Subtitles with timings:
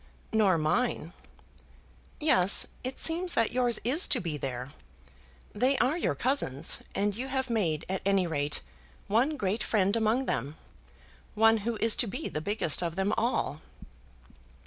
[0.33, 1.13] "Nor mine."
[2.19, 4.69] "Yes; it seems that yours is to be there.
[5.53, 8.63] They are your cousins, and you have made at any rate
[9.05, 10.57] one great friend among them,
[11.35, 13.61] one who is to be the biggest of them all."